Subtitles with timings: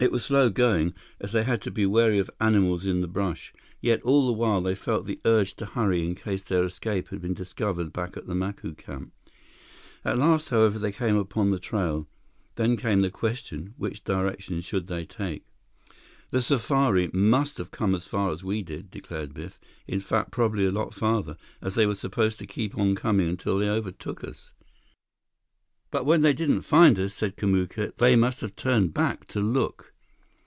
[0.00, 3.52] It was slow going, as they had to be wary of animals in the brush,
[3.80, 7.20] yet all the while they felt the urge to hurry in case their escape had
[7.20, 9.12] been discovered back at the Macu camp.
[10.04, 12.06] At last, however, they came upon the trail.
[12.54, 15.44] Then came the question: Which direction should they take?
[16.30, 19.58] "The safari must have come as far as we did," declared Biff,
[19.88, 23.58] "in fact probably a lot farther, as they were supposed to keep on coming until
[23.58, 24.52] they overtook us."
[25.90, 29.94] "But when they didn't find us," said Kamuka, "they must have turned back to look."